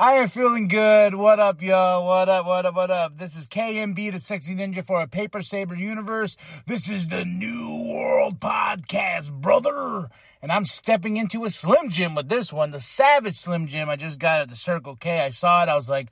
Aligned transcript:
I 0.00 0.12
am 0.12 0.28
feeling 0.28 0.68
good. 0.68 1.16
What 1.16 1.40
up, 1.40 1.60
y'all? 1.60 2.06
What 2.06 2.28
up, 2.28 2.46
what 2.46 2.64
up, 2.64 2.76
what 2.76 2.88
up? 2.88 3.18
This 3.18 3.34
is 3.34 3.48
KMB, 3.48 4.12
the 4.12 4.20
Sexy 4.20 4.54
Ninja 4.54 4.86
for 4.86 5.02
a 5.02 5.08
Paper 5.08 5.42
Saber 5.42 5.74
Universe. 5.74 6.36
This 6.68 6.88
is 6.88 7.08
the 7.08 7.24
New 7.24 7.92
World 7.92 8.38
Podcast, 8.38 9.32
brother. 9.32 10.08
And 10.40 10.52
I'm 10.52 10.64
stepping 10.66 11.16
into 11.16 11.44
a 11.44 11.50
Slim 11.50 11.90
Jim 11.90 12.14
with 12.14 12.28
this 12.28 12.52
one, 12.52 12.70
the 12.70 12.78
Savage 12.78 13.34
Slim 13.34 13.66
Jim. 13.66 13.88
I 13.88 13.96
just 13.96 14.20
got 14.20 14.42
at 14.42 14.48
the 14.48 14.54
Circle 14.54 14.94
K. 14.94 15.18
I 15.18 15.30
saw 15.30 15.64
it. 15.64 15.68
I 15.68 15.74
was 15.74 15.90
like, 15.90 16.10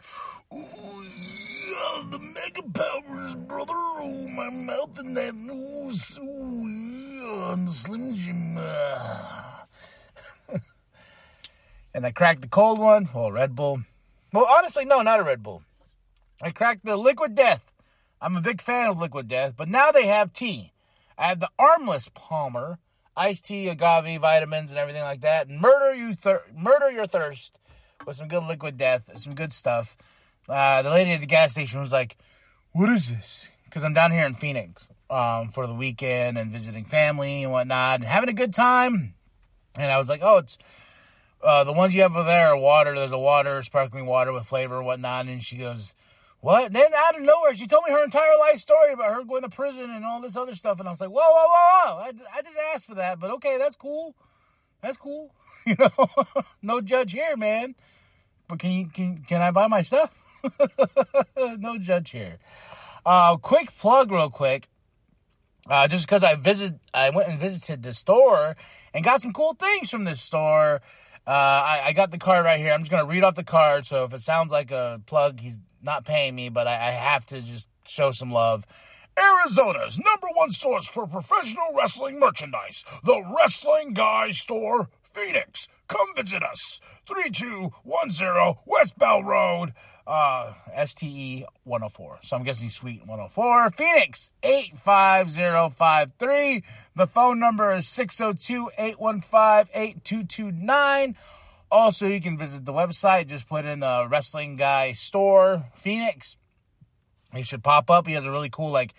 ooh, 0.53 0.57
yeah, 0.57 2.03
the 2.11 2.19
mega 2.19 2.63
powers, 2.75 3.37
brother. 3.37 3.73
Oh, 3.73 4.27
my 4.27 4.51
mouth 4.51 4.99
and 4.99 5.16
that. 5.16 5.33
Ooh, 5.33 5.91
so, 5.91 6.23
yeah, 6.25 7.55
the 7.57 7.71
Slim 7.71 8.16
Jim. 8.16 8.59
Uh. 8.59 9.46
And 11.97 12.05
I 12.05 12.11
cracked 12.11 12.43
the 12.43 12.49
cold 12.49 12.79
one, 12.79 13.09
well, 13.15 13.33
Red 13.33 13.55
Bull. 13.55 13.81
Well, 14.31 14.47
honestly, 14.47 14.85
no, 14.85 15.01
not 15.01 15.19
a 15.19 15.23
Red 15.23 15.43
Bull. 15.43 15.63
I 16.43 16.51
cracked 16.51 16.85
the 16.85 16.95
Liquid 16.95 17.35
Death. 17.35 17.73
I'm 18.21 18.37
a 18.37 18.43
big 18.43 18.61
fan 18.61 18.91
of 18.91 18.99
Liquid 18.99 19.29
Death, 19.29 19.55
but 19.57 19.67
now 19.67 19.91
they 19.91 20.07
have 20.07 20.35
tea. 20.35 20.75
I 21.17 21.29
have 21.29 21.41
the 21.41 21.49
Armless 21.59 22.11
Palmer, 22.13 22.79
iced 23.16 23.47
tea, 23.47 23.69
agave, 23.69 24.21
vitamins, 24.21 24.71
and 24.71 24.79
everything 24.79 25.05
like 25.05 25.23
that. 25.23 25.49
And 25.49 25.59
murder 25.59 25.95
you, 25.95 26.15
thir- 26.15 26.45
murder 26.55 26.91
your 26.91 27.07
thirst 27.07 27.59
with 28.07 28.16
some 28.16 28.29
good 28.29 28.45
Liquid 28.45 28.77
Death, 28.77 29.10
some 29.19 29.35
good 29.35 29.55
stuff. 29.55 29.97
Uh, 30.47 30.83
the 30.83 30.91
lady 30.91 31.13
at 31.13 31.21
the 31.21 31.27
gas 31.27 31.53
station 31.53 31.81
was 31.81 31.93
like, 31.93 32.19
"What 32.73 32.91
is 32.91 33.09
this?" 33.09 33.49
Because 33.65 33.85
I'm 33.85 33.95
down 33.95 34.13
here 34.13 34.27
in 34.27 34.35
Phoenix 34.35 34.87
um, 35.09 35.49
for 35.49 35.66
the 35.66 35.75
weekend 35.75 36.37
and 36.37 36.53
visiting 36.53 36.85
family 36.85 37.43
and 37.43 37.53
whatnot, 37.53 38.01
and 38.01 38.05
having 38.05 38.29
a 38.29 38.35
good 38.35 38.53
time. 38.53 39.15
And 39.79 39.91
I 39.91 39.97
was 39.97 40.10
like, 40.10 40.21
"Oh, 40.23 40.37
it's." 40.37 40.59
Uh, 41.42 41.65
the 41.65 41.73
ones 41.73 41.95
you 41.95 42.02
have 42.02 42.16
over 42.16 42.24
there 42.24 42.48
are 42.48 42.56
water. 42.56 42.95
There's 42.95 43.12
a 43.12 43.18
water, 43.18 43.60
sparkling 43.62 44.06
water 44.06 44.32
with 44.32 44.46
flavor 44.46 44.82
whatnot. 44.82 45.26
And 45.26 45.42
she 45.42 45.56
goes, 45.56 45.95
What? 46.40 46.73
Then 46.73 46.92
out 46.95 47.16
of 47.16 47.23
nowhere, 47.23 47.54
she 47.54 47.66
told 47.66 47.84
me 47.87 47.92
her 47.92 48.02
entire 48.02 48.37
life 48.38 48.59
story 48.59 48.92
about 48.92 49.15
her 49.15 49.24
going 49.24 49.42
to 49.42 49.48
prison 49.48 49.90
and 49.90 50.04
all 50.04 50.20
this 50.20 50.37
other 50.37 50.54
stuff. 50.54 50.80
And 50.80 50.88
I 50.88 50.92
was 50.92 51.01
like, 51.01 51.10
Whoa, 51.10 51.20
whoa, 51.20 51.46
whoa, 51.48 51.95
whoa. 51.95 51.98
I, 51.98 52.09
I 52.37 52.42
didn't 52.42 52.59
ask 52.73 52.87
for 52.87 52.95
that, 52.96 53.20
but 53.20 53.30
okay, 53.32 53.59
that's 53.59 53.76
cool. 53.76 54.14
That's 54.82 54.96
cool. 54.96 55.32
You 55.66 55.74
know, 55.80 55.90
no 56.62 56.80
judge 56.80 57.10
here, 57.10 57.37
man. 57.37 57.74
But 58.46 58.60
can 58.60 58.70
you 58.70 58.87
can 58.87 59.18
can 59.18 59.42
I 59.42 59.51
buy 59.51 59.66
my 59.66 59.82
stuff? 59.82 60.14
no 61.59 61.76
judge 61.76 62.10
here. 62.10 62.38
Uh, 63.04 63.37
quick 63.37 63.76
plug, 63.76 64.12
real 64.12 64.31
quick. 64.31 64.69
Uh, 65.69 65.88
just 65.88 66.06
because 66.06 66.22
I 66.22 66.37
visit, 66.37 66.75
I 66.94 67.10
went 67.10 67.28
and 67.28 67.38
visited 67.38 67.82
the 67.82 67.92
store 67.92 68.56
and 68.94 69.04
got 69.04 69.20
some 69.20 69.32
cool 69.32 69.54
things 69.54 69.91
from 69.91 70.04
this 70.04 70.20
store. 70.20 70.81
Uh, 71.27 71.31
I, 71.31 71.82
I, 71.87 71.93
got 71.93 72.12
the 72.12 72.19
card 72.19 72.44
right 72.44 72.60
here. 72.60 72.72
I'm 72.72 72.82
just 72.82 72.91
gonna 72.91 73.05
read 73.05 73.25
off 73.25 73.34
the 73.34 73.43
card. 73.43 73.84
So 73.84 74.05
if 74.05 74.15
it 74.15 74.21
sounds 74.21 74.53
like 74.53 74.71
a 74.71 75.00
plug, 75.06 75.41
he's 75.41 75.59
not 75.82 76.05
paying 76.05 76.37
me, 76.37 76.50
but 76.50 76.69
I, 76.69 76.75
I 76.75 76.91
have 76.93 77.27
to 77.27 77.41
just 77.41 77.69
show 77.84 78.12
some 78.12 78.31
love. 78.31 78.65
Arizona's 79.19 79.99
number 79.99 80.28
one 80.34 80.50
source 80.50 80.87
for 80.88 81.06
professional 81.06 81.72
wrestling 81.75 82.21
merchandise, 82.21 82.84
the 83.03 83.22
Wrestling 83.37 83.94
Guy 83.94 84.31
Store, 84.31 84.88
Phoenix. 85.17 85.69
Come 85.89 86.15
visit 86.15 86.43
us. 86.43 86.81
3210 87.06 88.56
West 88.66 88.99
Bell 88.99 89.22
Road, 89.22 89.72
uh, 90.06 90.53
STE 90.84 91.47
104. 91.65 92.19
So 92.22 92.37
I'm 92.37 92.43
guessing 92.43 92.69
Suite 92.69 93.00
104. 93.00 93.71
Phoenix 93.71 94.32
85053. 94.43 96.62
The 96.94 97.06
phone 97.06 97.38
number 97.38 97.72
is 97.72 97.88
602 97.88 98.71
815 98.76 99.72
8229. 99.75 101.16
Also, 101.71 102.06
you 102.06 102.21
can 102.21 102.37
visit 102.38 102.65
the 102.65 102.72
website. 102.72 103.28
Just 103.28 103.49
put 103.49 103.65
in 103.65 103.81
the 103.81 104.06
Wrestling 104.09 104.55
Guy 104.56 104.93
Store, 104.93 105.66
Phoenix. 105.75 106.37
He 107.34 107.43
should 107.43 107.65
pop 107.65 107.91
up. 107.91 108.06
He 108.06 108.12
has 108.12 108.25
a 108.25 108.31
really 108.31 108.50
cool, 108.50 108.71
like, 108.71 108.94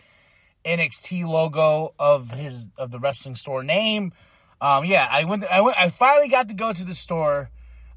NXT 0.65 1.25
logo 1.25 1.93
of 1.97 2.31
his 2.31 2.67
of 2.77 2.91
the 2.91 2.99
wrestling 2.99 3.35
store 3.35 3.63
name. 3.63 4.11
Um, 4.59 4.85
yeah, 4.85 5.07
I 5.09 5.23
went. 5.25 5.43
I 5.45 5.61
went. 5.61 5.77
I 5.77 5.89
finally 5.89 6.29
got 6.29 6.47
to 6.49 6.55
go 6.55 6.73
to 6.73 6.83
the 6.83 6.95
store 6.95 7.49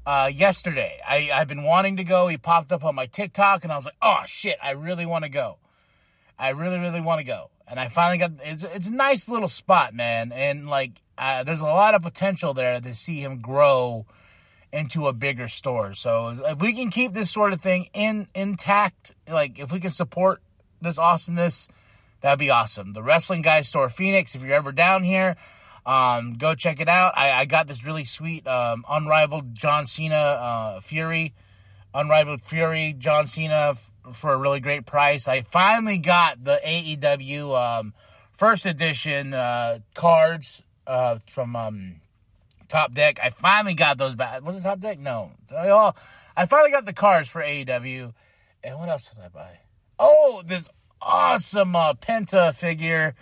uh, 0.05 0.29
yesterday. 0.33 0.99
I 1.07 1.31
I've 1.33 1.47
been 1.47 1.63
wanting 1.63 1.97
to 1.97 2.03
go. 2.03 2.27
He 2.27 2.37
popped 2.37 2.71
up 2.71 2.83
on 2.83 2.95
my 2.95 3.07
TikTok, 3.07 3.63
and 3.63 3.71
I 3.71 3.75
was 3.75 3.85
like, 3.85 3.95
oh 4.01 4.23
shit, 4.25 4.57
I 4.61 4.71
really 4.71 5.05
want 5.05 5.23
to 5.23 5.29
go. 5.29 5.57
I 6.37 6.49
really, 6.49 6.79
really 6.79 7.01
want 7.01 7.19
to 7.19 7.23
go. 7.23 7.49
And 7.67 7.79
I 7.79 7.87
finally 7.87 8.17
got. 8.17 8.31
It's 8.43 8.63
it's 8.63 8.87
a 8.87 8.93
nice 8.93 9.27
little 9.27 9.47
spot, 9.47 9.95
man. 9.95 10.31
And 10.31 10.67
like, 10.67 11.01
uh, 11.17 11.43
there's 11.43 11.61
a 11.61 11.65
lot 11.65 11.95
of 11.95 12.03
potential 12.03 12.53
there 12.53 12.79
to 12.79 12.93
see 12.93 13.23
him 13.23 13.39
grow 13.39 14.05
into 14.71 15.07
a 15.07 15.13
bigger 15.13 15.47
store. 15.47 15.93
So 15.93 16.29
if 16.29 16.59
we 16.59 16.73
can 16.73 16.91
keep 16.91 17.13
this 17.13 17.31
sort 17.31 17.53
of 17.53 17.61
thing 17.61 17.89
in 17.93 18.27
intact, 18.35 19.13
like 19.27 19.57
if 19.57 19.71
we 19.71 19.79
can 19.79 19.91
support 19.91 20.41
this 20.79 20.99
awesomeness, 20.99 21.67
that'd 22.21 22.39
be 22.39 22.49
awesome. 22.49 22.93
The 22.93 23.03
Wrestling 23.03 23.41
Guy 23.41 23.61
Store 23.61 23.89
Phoenix. 23.89 24.35
If 24.35 24.43
you're 24.43 24.53
ever 24.53 24.71
down 24.71 25.03
here. 25.03 25.37
Um, 25.85 26.33
go 26.33 26.53
check 26.53 26.79
it 26.79 26.87
out. 26.87 27.13
I, 27.17 27.31
I 27.31 27.45
got 27.45 27.67
this 27.67 27.85
really 27.85 28.03
sweet, 28.03 28.47
um, 28.47 28.85
unrivaled 28.89 29.55
John 29.55 29.85
Cena 29.85 30.15
uh, 30.15 30.79
Fury, 30.79 31.33
unrivaled 31.93 32.43
Fury 32.43 32.93
John 32.97 33.25
Cena 33.25 33.71
f- 33.71 33.91
for 34.13 34.33
a 34.33 34.37
really 34.37 34.59
great 34.59 34.85
price. 34.85 35.27
I 35.27 35.41
finally 35.41 35.97
got 35.97 36.43
the 36.43 36.59
AEW 36.65 37.57
um, 37.57 37.93
first 38.31 38.65
edition 38.65 39.33
uh, 39.33 39.79
cards 39.95 40.63
uh, 40.85 41.17
from 41.27 41.55
um, 41.55 42.01
Top 42.67 42.93
Deck. 42.93 43.19
I 43.23 43.31
finally 43.31 43.73
got 43.73 43.97
those 43.97 44.15
back. 44.15 44.43
Was 44.45 44.57
it 44.57 44.61
Top 44.63 44.79
Deck? 44.79 44.99
No. 44.99 45.31
I 45.51 46.45
finally 46.45 46.71
got 46.71 46.85
the 46.85 46.93
cards 46.93 47.27
for 47.27 47.41
AEW. 47.41 48.13
And 48.63 48.79
what 48.79 48.89
else 48.89 49.09
did 49.09 49.23
I 49.23 49.29
buy? 49.29 49.59
Oh, 49.97 50.43
this 50.45 50.69
awesome 51.01 51.75
uh, 51.75 51.93
Penta 51.95 52.53
figure. 52.53 53.15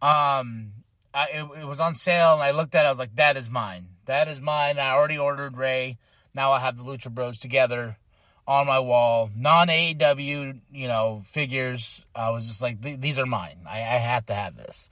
Um, 0.00 0.72
I, 1.14 1.26
it, 1.26 1.60
it, 1.60 1.66
was 1.66 1.80
on 1.80 1.94
sale, 1.94 2.34
and 2.34 2.42
I 2.42 2.52
looked 2.52 2.74
at 2.74 2.84
it. 2.84 2.86
I 2.86 2.90
was 2.90 2.98
like, 2.98 3.16
"That 3.16 3.36
is 3.36 3.50
mine. 3.50 3.88
That 4.06 4.28
is 4.28 4.40
mine." 4.40 4.78
I 4.78 4.90
already 4.90 5.18
ordered 5.18 5.56
Rey. 5.56 5.98
Now 6.34 6.52
I 6.52 6.60
have 6.60 6.78
the 6.78 6.84
Lucha 6.84 7.10
Bros 7.10 7.38
together 7.38 7.98
on 8.46 8.66
my 8.66 8.80
wall, 8.80 9.30
non 9.36 9.68
AEW, 9.68 10.60
you 10.72 10.88
know, 10.88 11.22
figures. 11.24 12.06
I 12.14 12.30
was 12.30 12.46
just 12.46 12.62
like, 12.62 12.80
"These 12.80 13.18
are 13.18 13.26
mine. 13.26 13.66
I, 13.68 13.78
I 13.78 13.98
have 13.98 14.26
to 14.26 14.34
have 14.34 14.56
this." 14.56 14.88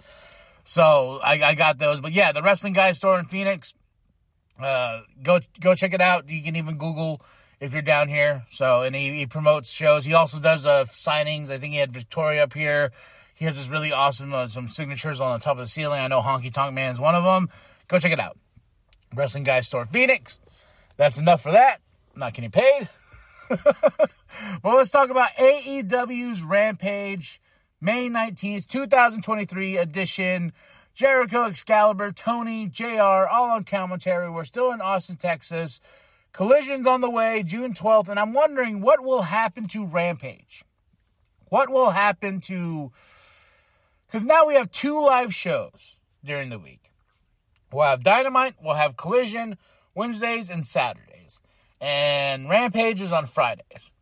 So 0.64 1.20
I, 1.22 1.42
I, 1.42 1.54
got 1.54 1.78
those. 1.78 2.00
But 2.00 2.12
yeah, 2.12 2.32
the 2.32 2.42
Wrestling 2.42 2.74
Guy 2.74 2.92
store 2.92 3.18
in 3.18 3.24
Phoenix. 3.24 3.74
Uh, 4.60 5.00
go 5.22 5.40
go 5.58 5.74
check 5.74 5.94
it 5.94 6.00
out. 6.00 6.28
You 6.28 6.42
can 6.42 6.54
even 6.54 6.76
Google 6.76 7.22
if 7.60 7.72
you're 7.72 7.82
down 7.82 8.08
here. 8.08 8.44
So 8.50 8.82
and 8.82 8.94
he, 8.94 9.10
he 9.10 9.26
promotes 9.26 9.70
shows. 9.70 10.04
He 10.04 10.14
also 10.14 10.38
does 10.38 10.66
uh, 10.66 10.84
signings. 10.84 11.50
I 11.50 11.58
think 11.58 11.72
he 11.72 11.78
had 11.78 11.92
Victoria 11.92 12.44
up 12.44 12.52
here. 12.52 12.92
He 13.40 13.46
has 13.46 13.56
this 13.56 13.68
really 13.68 13.90
awesome 13.90 14.34
uh, 14.34 14.46
some 14.46 14.68
signatures 14.68 15.18
on 15.18 15.38
the 15.38 15.42
top 15.42 15.52
of 15.52 15.60
the 15.60 15.66
ceiling. 15.66 15.98
I 15.98 16.08
know 16.08 16.20
Honky 16.20 16.52
Tonk 16.52 16.74
Man 16.74 16.90
is 16.90 17.00
one 17.00 17.14
of 17.14 17.24
them. 17.24 17.48
Go 17.88 17.98
check 17.98 18.12
it 18.12 18.20
out. 18.20 18.36
Wrestling 19.14 19.44
Guy 19.44 19.60
Store 19.60 19.86
Phoenix. 19.86 20.38
That's 20.98 21.16
enough 21.16 21.42
for 21.42 21.50
that. 21.52 21.78
I'm 22.12 22.20
not 22.20 22.34
getting 22.34 22.50
paid. 22.50 22.90
well, 24.62 24.76
let's 24.76 24.90
talk 24.90 25.08
about 25.08 25.30
AEW's 25.38 26.42
Rampage, 26.42 27.40
May 27.80 28.10
19th, 28.10 28.66
2023 28.66 29.78
edition. 29.78 30.52
Jericho, 30.92 31.44
Excalibur, 31.44 32.12
Tony, 32.12 32.66
JR, 32.66 33.26
all 33.26 33.52
on 33.52 33.64
commentary. 33.64 34.28
We're 34.28 34.44
still 34.44 34.70
in 34.70 34.82
Austin, 34.82 35.16
Texas. 35.16 35.80
Collision's 36.32 36.86
on 36.86 37.00
the 37.00 37.08
way, 37.08 37.42
June 37.42 37.72
12th, 37.72 38.10
and 38.10 38.20
I'm 38.20 38.34
wondering 38.34 38.82
what 38.82 39.02
will 39.02 39.22
happen 39.22 39.66
to 39.68 39.86
Rampage. 39.86 40.62
What 41.48 41.70
will 41.70 41.92
happen 41.92 42.42
to 42.42 42.92
because 44.10 44.24
now 44.24 44.44
we 44.44 44.54
have 44.54 44.72
two 44.72 45.00
live 45.00 45.32
shows 45.32 45.96
during 46.24 46.50
the 46.50 46.58
week. 46.58 46.90
We'll 47.72 47.86
have 47.86 48.02
Dynamite, 48.02 48.56
we'll 48.60 48.74
have 48.74 48.96
Collision 48.96 49.56
Wednesdays 49.94 50.50
and 50.50 50.66
Saturdays, 50.66 51.40
and 51.80 52.48
Rampage 52.50 53.00
is 53.00 53.12
on 53.12 53.26
Fridays. 53.26 53.92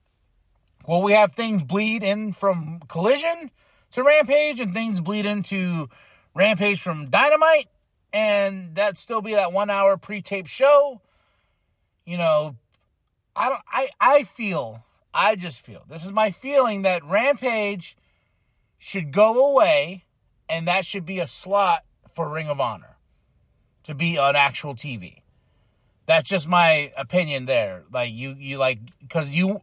Will 0.86 1.02
we 1.02 1.12
have 1.12 1.34
things 1.34 1.62
bleed 1.62 2.02
in 2.02 2.32
from 2.32 2.80
Collision 2.88 3.50
to 3.92 4.02
Rampage 4.02 4.60
and 4.60 4.72
things 4.72 5.02
bleed 5.02 5.26
into 5.26 5.90
Rampage 6.34 6.80
from 6.80 7.10
Dynamite? 7.10 7.68
And 8.10 8.74
that 8.76 8.96
still 8.96 9.20
be 9.20 9.34
that 9.34 9.52
one 9.52 9.68
hour 9.68 9.98
pre 9.98 10.22
taped 10.22 10.48
show? 10.48 11.02
You 12.06 12.16
know, 12.16 12.56
I 13.36 13.50
don't 13.50 13.60
I 13.70 13.88
I 14.00 14.22
feel 14.22 14.86
I 15.12 15.34
just 15.34 15.60
feel 15.60 15.84
this 15.86 16.06
is 16.06 16.12
my 16.12 16.30
feeling 16.30 16.80
that 16.82 17.04
Rampage 17.04 17.94
should 18.78 19.12
go 19.12 19.50
away, 19.50 20.04
and 20.48 20.66
that 20.68 20.84
should 20.84 21.04
be 21.04 21.18
a 21.18 21.26
slot 21.26 21.84
for 22.12 22.28
Ring 22.28 22.48
of 22.48 22.60
Honor 22.60 22.96
to 23.82 23.94
be 23.94 24.16
on 24.16 24.36
actual 24.36 24.74
TV. 24.74 25.22
That's 26.06 26.28
just 26.28 26.48
my 26.48 26.92
opinion 26.96 27.46
there. 27.46 27.82
Like 27.92 28.12
you, 28.12 28.34
you 28.38 28.58
like 28.58 28.78
because 29.00 29.34
you. 29.34 29.60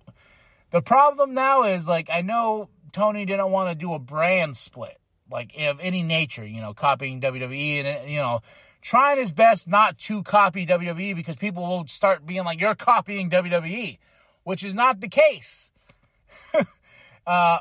The 0.72 0.82
problem 0.82 1.34
now 1.34 1.64
is 1.64 1.88
like 1.88 2.10
I 2.12 2.22
know 2.22 2.70
Tony 2.92 3.26
didn't 3.26 3.52
want 3.52 3.70
to 3.70 3.76
do 3.76 3.94
a 3.94 4.00
brand 4.00 4.56
split, 4.56 5.00
like 5.32 5.54
of 5.60 5.80
any 5.80 6.04
nature, 6.04 6.46
you 6.46 6.62
know, 6.62 6.74
copying 6.74 7.20
WWE 7.22 7.84
and 7.84 8.10
you 8.10 8.20
know, 8.20 8.42
trying 8.82 9.18
his 9.18 9.32
best 9.32 9.68
not 9.68 9.98
to 9.98 10.22
copy 10.24 10.66
WWE 10.66 11.16
because 11.16 11.36
people 11.36 11.66
will 11.66 11.88
start 11.88 12.26
being 12.26 12.44
like, 12.44 12.60
"You're 12.60 12.76
copying 12.76 13.30
WWE," 13.30 13.98
which 14.44 14.64
is 14.64 14.76
not 14.76 15.02
the 15.02 15.10
case. 15.10 15.72
uh, 16.54 16.64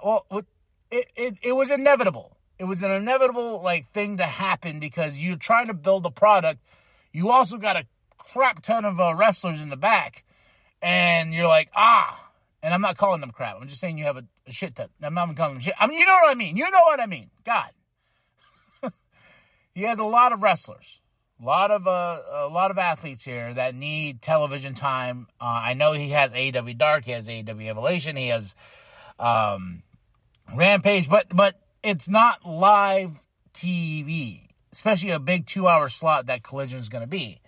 well, 0.04 0.26
it, 1.16 1.34
it 1.42 1.52
was 1.52 1.70
inevitable. 1.70 2.36
It 2.58 2.64
was 2.64 2.82
an 2.82 2.90
inevitable 2.90 3.62
like 3.62 3.88
thing 3.88 4.16
to 4.18 4.24
happen 4.24 4.78
because 4.78 5.22
you're 5.22 5.36
trying 5.36 5.66
to 5.66 5.74
build 5.74 6.06
a 6.06 6.10
product. 6.10 6.60
You 7.12 7.30
also 7.30 7.56
got 7.58 7.76
a 7.76 7.86
crap 8.18 8.62
ton 8.62 8.84
of 8.84 9.00
uh, 9.00 9.14
wrestlers 9.14 9.60
in 9.60 9.70
the 9.70 9.76
back, 9.76 10.24
and 10.80 11.32
you're 11.32 11.48
like, 11.48 11.70
ah. 11.74 12.20
And 12.62 12.72
I'm 12.72 12.80
not 12.80 12.96
calling 12.96 13.20
them 13.20 13.30
crap. 13.30 13.56
I'm 13.60 13.68
just 13.68 13.80
saying 13.80 13.98
you 13.98 14.04
have 14.04 14.16
a, 14.16 14.24
a 14.46 14.52
shit 14.52 14.74
ton. 14.74 14.88
I'm 15.02 15.12
not 15.12 15.24
even 15.24 15.36
calling 15.36 15.54
them 15.54 15.60
shit. 15.60 15.74
I 15.78 15.86
mean, 15.86 15.98
you 15.98 16.06
know 16.06 16.18
what 16.22 16.30
I 16.30 16.34
mean. 16.34 16.56
You 16.56 16.70
know 16.70 16.80
what 16.84 16.98
I 16.98 17.04
mean. 17.04 17.30
God. 17.44 17.70
he 19.74 19.82
has 19.82 19.98
a 19.98 20.04
lot 20.04 20.32
of 20.32 20.42
wrestlers, 20.42 21.02
a 21.42 21.44
lot 21.44 21.70
of 21.70 21.86
uh, 21.86 22.22
a 22.32 22.48
lot 22.48 22.70
of 22.70 22.78
athletes 22.78 23.22
here 23.22 23.52
that 23.52 23.74
need 23.74 24.22
television 24.22 24.72
time. 24.72 25.26
Uh, 25.38 25.44
I 25.44 25.74
know 25.74 25.92
he 25.92 26.10
has 26.10 26.32
AEW 26.32 26.78
Dark, 26.78 27.04
he 27.04 27.10
has 27.10 27.28
AEW 27.28 27.68
Elevation, 27.68 28.16
he 28.16 28.28
has 28.28 28.54
um, 29.18 29.82
Rampage, 30.52 31.08
but 31.08 31.26
but 31.34 31.60
it's 31.82 32.08
not 32.08 32.44
live 32.46 33.22
TV, 33.52 34.48
especially 34.72 35.10
a 35.10 35.18
big 35.18 35.46
two 35.46 35.68
hour 35.68 35.88
slot 35.88 36.26
that 36.26 36.42
Collision 36.42 36.78
is 36.78 36.88
going 36.88 37.02
to 37.02 37.08
be. 37.08 37.40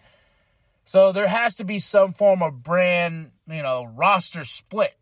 So 0.84 1.10
there 1.10 1.26
has 1.26 1.56
to 1.56 1.64
be 1.64 1.80
some 1.80 2.12
form 2.12 2.42
of 2.42 2.62
brand, 2.62 3.32
you 3.48 3.62
know, 3.62 3.84
roster 3.84 4.44
split. 4.44 4.94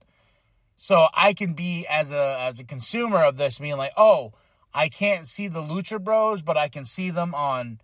So 0.77 1.09
I 1.15 1.35
can 1.35 1.55
be 1.55 1.87
as 1.87 2.11
a 2.11 2.39
as 2.41 2.59
a 2.59 2.65
consumer 2.65 3.23
of 3.23 3.37
this 3.37 3.59
being 3.59 3.77
like, 3.77 3.93
oh, 3.97 4.33
I 4.73 4.89
can't 4.89 5.29
see 5.29 5.49
the 5.49 5.63
Lucha 5.63 6.03
Bros, 6.03 6.43
but 6.43 6.57
I 6.57 6.69
can 6.69 6.85
see 6.85 7.11
them 7.11 7.35
on 7.35 7.81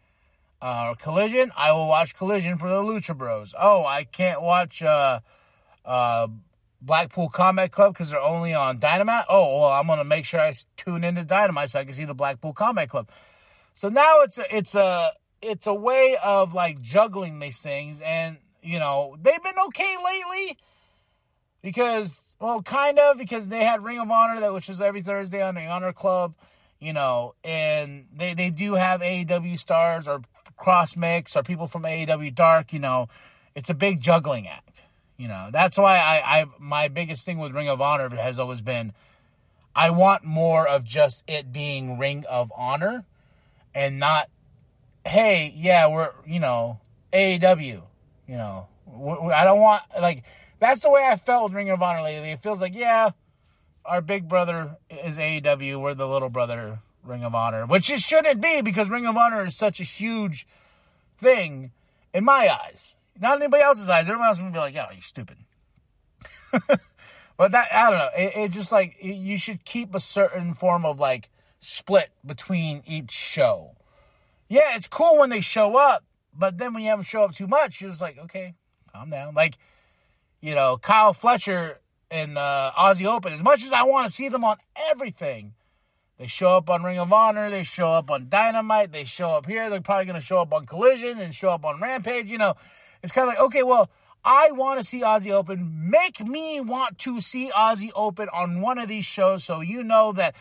uh, 0.60 0.94
Collision. 0.94 1.52
I 1.56 1.72
will 1.72 1.88
watch 1.88 2.16
Collision 2.16 2.58
for 2.58 2.68
the 2.68 2.82
Lucha 2.82 3.16
Bros. 3.16 3.54
Oh, 3.58 3.84
I 3.84 4.04
can't 4.04 4.42
watch 4.42 4.82
uh, 4.82 5.20
uh, 5.84 6.28
Blackpool 6.82 7.28
Combat 7.28 7.70
Club 7.70 7.92
because 7.94 8.10
they're 8.10 8.20
only 8.20 8.54
on 8.54 8.78
Dynamite. 8.78 9.26
Oh, 9.28 9.60
well, 9.60 9.72
I'm 9.72 9.86
gonna 9.86 10.04
make 10.04 10.24
sure 10.24 10.40
I 10.40 10.54
tune 10.76 11.04
into 11.04 11.24
Dynamite 11.24 11.70
so 11.70 11.80
I 11.80 11.84
can 11.84 11.94
see 11.94 12.04
the 12.04 12.14
Blackpool 12.14 12.52
Combat 12.52 12.88
Club. 12.88 13.08
So 13.74 13.88
now 13.88 14.20
it's 14.20 14.38
a, 14.38 14.56
it's 14.56 14.74
a 14.74 15.12
it's 15.42 15.66
a 15.66 15.74
way 15.74 16.16
of 16.22 16.54
like 16.54 16.80
juggling 16.80 17.38
these 17.38 17.60
things, 17.60 18.00
and 18.00 18.38
you 18.62 18.78
know 18.78 19.16
they've 19.20 19.42
been 19.42 19.58
okay 19.66 19.96
lately 20.04 20.58
because 21.62 22.34
well, 22.40 22.62
kind 22.62 22.98
of 22.98 23.18
because 23.18 23.48
they 23.48 23.64
had 23.64 23.84
Ring 23.84 23.98
of 23.98 24.10
Honor 24.10 24.40
that 24.40 24.52
which 24.52 24.68
is 24.68 24.80
every 24.80 25.02
Thursday 25.02 25.42
on 25.42 25.54
the 25.54 25.66
Honor 25.66 25.92
Club, 25.92 26.34
you 26.78 26.92
know, 26.92 27.34
and 27.44 28.06
they 28.14 28.34
they 28.34 28.50
do 28.50 28.74
have 28.74 29.00
AEW 29.00 29.58
stars 29.58 30.08
or 30.08 30.22
cross 30.56 30.96
mix 30.96 31.36
or 31.36 31.42
people 31.42 31.66
from 31.66 31.82
AEW 31.82 32.34
Dark, 32.34 32.72
you 32.72 32.78
know, 32.78 33.08
it's 33.54 33.70
a 33.70 33.74
big 33.74 34.00
juggling 34.00 34.46
act. 34.46 34.84
You 35.20 35.28
know, 35.28 35.50
that's 35.52 35.76
why 35.76 35.98
I, 35.98 36.40
I 36.40 36.46
my 36.58 36.88
biggest 36.88 37.26
thing 37.26 37.38
with 37.38 37.52
Ring 37.52 37.68
of 37.68 37.78
Honor 37.78 38.08
has 38.16 38.38
always 38.38 38.62
been 38.62 38.94
I 39.74 39.90
want 39.90 40.24
more 40.24 40.66
of 40.66 40.82
just 40.82 41.24
it 41.28 41.52
being 41.52 41.98
Ring 41.98 42.24
of 42.26 42.50
Honor 42.56 43.04
and 43.74 43.98
not, 43.98 44.30
hey, 45.06 45.52
yeah, 45.54 45.88
we're, 45.88 46.12
you 46.26 46.40
know, 46.40 46.80
AEW, 47.12 47.82
you 48.26 48.36
know, 48.36 48.66
I 48.88 49.44
don't 49.44 49.60
want, 49.60 49.82
like, 50.00 50.24
that's 50.58 50.80
the 50.80 50.90
way 50.90 51.06
I 51.06 51.16
felt 51.16 51.44
with 51.44 51.52
Ring 51.52 51.68
of 51.68 51.82
Honor 51.82 52.02
lately. 52.02 52.30
It 52.30 52.42
feels 52.42 52.62
like, 52.62 52.74
yeah, 52.74 53.10
our 53.84 54.00
big 54.00 54.26
brother 54.26 54.76
is 55.04 55.18
AEW, 55.18 55.80
we're 55.80 55.94
the 55.94 56.08
little 56.08 56.30
brother 56.30 56.78
Ring 57.04 57.24
of 57.24 57.34
Honor, 57.34 57.66
which 57.66 57.90
it 57.90 58.00
shouldn't 58.00 58.40
be 58.40 58.62
because 58.62 58.88
Ring 58.88 59.06
of 59.06 59.18
Honor 59.18 59.44
is 59.44 59.54
such 59.54 59.80
a 59.80 59.84
huge 59.84 60.46
thing 61.18 61.72
in 62.12 62.24
my 62.24 62.48
eyes. 62.48 62.96
Not 63.20 63.36
anybody 63.36 63.62
else's 63.62 63.88
eyes. 63.88 64.08
Everyone 64.08 64.28
else 64.28 64.40
would 64.40 64.52
be 64.52 64.58
like, 64.58 64.74
"Yeah, 64.74 64.90
you're 64.90 65.00
stupid." 65.00 65.36
but 67.36 67.52
that 67.52 67.68
I 67.72 67.90
don't 67.90 67.98
know. 67.98 68.10
It, 68.16 68.32
it 68.36 68.50
just 68.50 68.72
like 68.72 68.96
it, 69.00 69.14
you 69.14 69.38
should 69.38 69.64
keep 69.64 69.94
a 69.94 70.00
certain 70.00 70.54
form 70.54 70.84
of 70.84 70.98
like 70.98 71.30
split 71.58 72.10
between 72.24 72.82
each 72.86 73.10
show. 73.10 73.76
Yeah, 74.48 74.74
it's 74.74 74.88
cool 74.88 75.18
when 75.18 75.30
they 75.30 75.40
show 75.40 75.76
up, 75.76 76.04
but 76.36 76.58
then 76.58 76.74
when 76.74 76.82
you 76.82 76.88
have 76.88 76.98
them 76.98 77.04
show 77.04 77.22
up 77.22 77.32
too 77.32 77.46
much, 77.46 77.80
you're 77.80 77.90
just 77.90 78.02
like, 78.02 78.18
okay, 78.18 78.54
calm 78.92 79.10
down. 79.10 79.34
Like, 79.34 79.58
you 80.40 80.54
know, 80.54 80.76
Kyle 80.76 81.12
Fletcher 81.12 81.78
and 82.10 82.36
uh, 82.36 82.72
Aussie 82.76 83.06
Open. 83.06 83.32
As 83.32 83.44
much 83.44 83.62
as 83.62 83.72
I 83.72 83.84
want 83.84 84.08
to 84.08 84.12
see 84.12 84.28
them 84.28 84.42
on 84.42 84.56
everything, 84.90 85.54
they 86.18 86.26
show 86.26 86.56
up 86.56 86.68
on 86.68 86.82
Ring 86.82 86.98
of 86.98 87.12
Honor. 87.12 87.48
They 87.48 87.62
show 87.62 87.92
up 87.92 88.10
on 88.10 88.28
Dynamite. 88.28 88.92
They 88.92 89.04
show 89.04 89.30
up 89.30 89.46
here. 89.46 89.70
They're 89.70 89.80
probably 89.80 90.06
going 90.06 90.20
to 90.20 90.26
show 90.26 90.38
up 90.38 90.52
on 90.52 90.66
Collision 90.66 91.18
and 91.18 91.34
show 91.34 91.50
up 91.50 91.64
on 91.64 91.80
Rampage. 91.80 92.30
You 92.30 92.38
know, 92.38 92.54
it's 93.02 93.12
kind 93.12 93.28
of 93.28 93.34
like, 93.34 93.40
okay, 93.40 93.62
well, 93.62 93.90
I 94.24 94.52
want 94.52 94.78
to 94.78 94.84
see 94.84 95.00
Aussie 95.00 95.32
Open. 95.32 95.90
Make 95.90 96.20
me 96.20 96.60
want 96.60 96.98
to 96.98 97.20
see 97.20 97.50
Aussie 97.50 97.90
Open 97.94 98.28
on 98.32 98.60
one 98.60 98.78
of 98.78 98.88
these 98.88 99.04
shows 99.04 99.44
so 99.44 99.60
you 99.60 99.82
know 99.82 100.12
that 100.12 100.34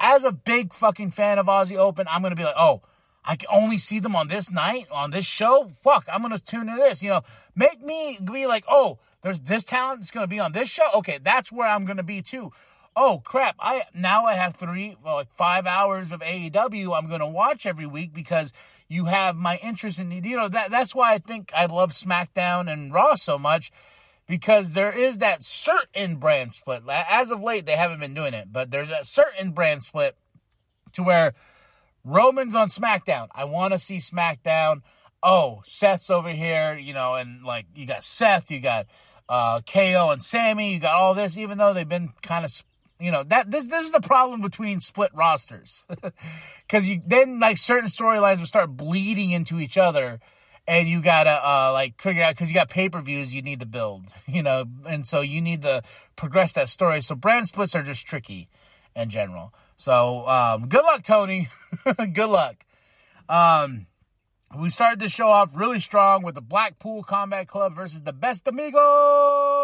as 0.00 0.24
a 0.24 0.32
big 0.32 0.72
fucking 0.72 1.10
fan 1.10 1.38
of 1.38 1.46
Aussie 1.46 1.76
Open, 1.76 2.06
I'm 2.08 2.22
going 2.22 2.30
to 2.30 2.36
be 2.36 2.44
like, 2.44 2.54
oh, 2.56 2.82
I 3.24 3.36
can 3.36 3.48
only 3.50 3.78
see 3.78 3.98
them 3.98 4.14
on 4.14 4.28
this 4.28 4.50
night, 4.50 4.86
on 4.90 5.10
this 5.10 5.24
show. 5.24 5.70
Fuck, 5.82 6.06
I'm 6.12 6.20
going 6.20 6.36
to 6.36 6.42
tune 6.42 6.66
to 6.66 6.76
this. 6.76 7.02
You 7.02 7.10
know, 7.10 7.22
make 7.56 7.82
me 7.82 8.18
be 8.22 8.46
like, 8.46 8.64
oh, 8.68 8.98
there's 9.22 9.40
this 9.40 9.64
talent 9.64 10.00
that's 10.00 10.10
going 10.10 10.24
to 10.24 10.28
be 10.28 10.38
on 10.38 10.52
this 10.52 10.68
show. 10.68 10.88
Okay, 10.94 11.18
that's 11.22 11.50
where 11.50 11.68
I'm 11.68 11.84
going 11.86 11.96
to 11.96 12.02
be 12.02 12.20
too. 12.20 12.52
Oh 12.96 13.20
crap! 13.24 13.56
I 13.58 13.84
now 13.92 14.24
I 14.24 14.34
have 14.34 14.54
three, 14.54 14.96
well, 15.02 15.16
like 15.16 15.28
five 15.28 15.66
hours 15.66 16.12
of 16.12 16.20
AEW. 16.20 16.96
I'm 16.96 17.08
going 17.08 17.20
to 17.20 17.26
watch 17.26 17.66
every 17.66 17.86
week 17.86 18.12
because 18.14 18.52
you 18.94 19.06
have 19.06 19.34
my 19.34 19.56
interest 19.56 19.98
in 19.98 20.12
you 20.12 20.36
know 20.36 20.48
that 20.48 20.70
that's 20.70 20.94
why 20.94 21.14
I 21.14 21.18
think 21.18 21.50
I 21.54 21.66
love 21.66 21.90
SmackDown 21.90 22.72
and 22.72 22.92
Raw 22.92 23.16
so 23.16 23.38
much 23.38 23.72
because 24.28 24.70
there 24.70 24.92
is 24.92 25.18
that 25.18 25.42
certain 25.42 26.16
brand 26.16 26.52
split. 26.52 26.84
As 26.88 27.32
of 27.32 27.42
late, 27.42 27.66
they 27.66 27.76
haven't 27.76 27.98
been 27.98 28.14
doing 28.14 28.34
it, 28.34 28.52
but 28.52 28.70
there's 28.70 28.90
a 28.90 29.02
certain 29.02 29.50
brand 29.50 29.82
split 29.82 30.16
to 30.92 31.02
where 31.02 31.34
Roman's 32.04 32.54
on 32.54 32.68
SmackDown. 32.68 33.26
I 33.32 33.44
want 33.44 33.72
to 33.72 33.78
see 33.78 33.96
SmackDown. 33.96 34.82
Oh, 35.22 35.60
Seth's 35.64 36.08
over 36.08 36.30
here, 36.30 36.76
you 36.76 36.94
know, 36.94 37.14
and 37.14 37.44
like 37.44 37.66
you 37.74 37.86
got 37.86 38.04
Seth, 38.04 38.48
you 38.48 38.60
got 38.60 38.86
uh, 39.28 39.60
KO 39.62 40.10
and 40.10 40.22
Sami, 40.22 40.72
you 40.72 40.78
got 40.78 40.94
all 40.94 41.14
this, 41.14 41.36
even 41.36 41.58
though 41.58 41.72
they've 41.72 41.88
been 41.88 42.10
kind 42.22 42.44
of 42.44 42.62
you 43.04 43.10
know 43.10 43.22
that 43.22 43.50
this 43.50 43.66
this 43.66 43.84
is 43.84 43.92
the 43.92 44.00
problem 44.00 44.40
between 44.40 44.80
split 44.80 45.10
rosters. 45.14 45.86
Because 46.66 46.88
you 46.88 47.02
then 47.06 47.38
like 47.40 47.58
certain 47.58 47.90
storylines 47.90 48.38
will 48.38 48.46
start 48.46 48.74
bleeding 48.74 49.32
into 49.32 49.60
each 49.60 49.76
other 49.76 50.18
and 50.66 50.88
you 50.88 51.02
gotta 51.02 51.46
uh 51.46 51.70
like 51.72 52.00
figure 52.00 52.22
out 52.22 52.34
because 52.34 52.48
you 52.48 52.54
got 52.54 52.70
pay-per-views 52.70 53.34
you 53.34 53.42
need 53.42 53.60
to 53.60 53.66
build 53.66 54.06
you 54.26 54.42
know 54.42 54.64
and 54.88 55.06
so 55.06 55.20
you 55.20 55.42
need 55.42 55.60
to 55.60 55.82
progress 56.16 56.54
that 56.54 56.70
story. 56.70 57.02
So 57.02 57.14
brand 57.14 57.48
splits 57.48 57.74
are 57.74 57.82
just 57.82 58.06
tricky 58.06 58.48
in 58.96 59.10
general. 59.10 59.52
So 59.76 60.26
um 60.26 60.68
good 60.68 60.82
luck 60.82 61.02
tony. 61.02 61.48
Good 62.12 62.30
luck. 62.30 62.64
Um 63.28 63.86
we 64.58 64.70
started 64.70 65.00
the 65.00 65.08
show 65.08 65.28
off 65.28 65.54
really 65.54 65.80
strong 65.80 66.22
with 66.22 66.36
the 66.36 66.40
blackpool 66.40 67.02
combat 67.02 67.46
club 67.48 67.74
versus 67.74 68.00
the 68.02 68.12
best 68.14 68.48
amigos 68.48 69.63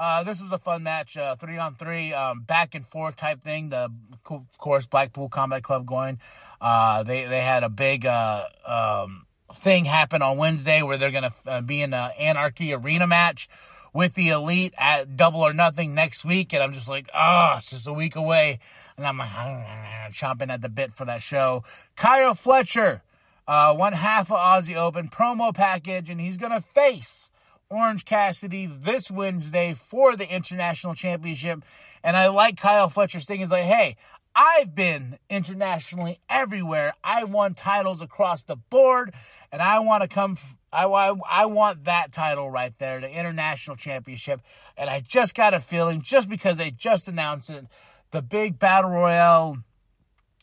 uh, 0.00 0.22
this 0.24 0.40
was 0.40 0.50
a 0.50 0.58
fun 0.58 0.82
match, 0.82 1.18
uh, 1.18 1.36
three 1.36 1.58
on 1.58 1.74
three, 1.74 2.14
um, 2.14 2.40
back 2.40 2.74
and 2.74 2.86
forth 2.86 3.16
type 3.16 3.42
thing. 3.42 3.68
The 3.68 3.92
of 4.30 4.58
course 4.58 4.86
Blackpool 4.86 5.28
Combat 5.28 5.62
Club 5.62 5.84
going. 5.84 6.18
Uh, 6.58 7.02
they 7.02 7.26
they 7.26 7.42
had 7.42 7.62
a 7.64 7.68
big 7.68 8.06
uh, 8.06 8.44
um, 8.64 9.26
thing 9.52 9.84
happen 9.84 10.22
on 10.22 10.38
Wednesday 10.38 10.80
where 10.80 10.96
they're 10.96 11.10
gonna 11.10 11.34
uh, 11.46 11.60
be 11.60 11.82
in 11.82 11.92
an 11.92 12.12
Anarchy 12.18 12.72
Arena 12.72 13.06
match 13.06 13.46
with 13.92 14.14
the 14.14 14.30
Elite 14.30 14.72
at 14.78 15.18
Double 15.18 15.42
or 15.42 15.52
Nothing 15.52 15.94
next 15.94 16.24
week, 16.24 16.54
and 16.54 16.62
I'm 16.62 16.72
just 16.72 16.88
like, 16.88 17.10
ah, 17.12 17.52
oh, 17.52 17.56
it's 17.58 17.68
just 17.68 17.86
a 17.86 17.92
week 17.92 18.16
away, 18.16 18.58
and 18.96 19.06
I'm 19.06 19.18
like 19.18 19.28
chomping 20.12 20.48
at 20.48 20.62
the 20.62 20.70
bit 20.70 20.94
for 20.94 21.04
that 21.04 21.20
show. 21.20 21.62
Kyle 21.94 22.34
Fletcher, 22.34 23.02
one 23.46 23.92
half 23.92 24.32
of 24.32 24.38
Aussie 24.38 24.76
Open 24.76 25.10
promo 25.10 25.54
package, 25.54 26.08
and 26.08 26.22
he's 26.22 26.38
gonna 26.38 26.62
face. 26.62 27.29
Orange 27.70 28.04
Cassidy 28.04 28.66
this 28.66 29.10
Wednesday 29.10 29.74
for 29.74 30.16
the 30.16 30.28
International 30.28 30.94
Championship. 30.94 31.62
And 32.02 32.16
I 32.16 32.26
like 32.26 32.56
Kyle 32.56 32.88
Fletcher's 32.88 33.26
thing 33.26 33.38
He's 33.38 33.50
like, 33.50 33.64
hey, 33.64 33.96
I've 34.34 34.74
been 34.74 35.18
internationally 35.28 36.18
everywhere. 36.28 36.92
I've 37.04 37.30
won 37.30 37.54
titles 37.54 38.00
across 38.00 38.42
the 38.42 38.56
board, 38.56 39.12
and 39.52 39.60
I 39.62 39.78
want 39.80 40.02
to 40.02 40.08
come. 40.08 40.36
I, 40.72 40.86
want 40.86 41.84
that 41.84 42.12
title 42.12 42.48
right 42.48 42.72
there, 42.78 43.00
the 43.00 43.10
international 43.10 43.76
championship. 43.76 44.40
And 44.76 44.88
I 44.88 45.00
just 45.00 45.34
got 45.34 45.52
a 45.52 45.58
feeling, 45.58 46.00
just 46.00 46.28
because 46.28 46.58
they 46.58 46.70
just 46.70 47.08
announced 47.08 47.50
it, 47.50 47.66
the 48.12 48.22
big 48.22 48.60
battle 48.60 48.90
royale, 48.90 49.56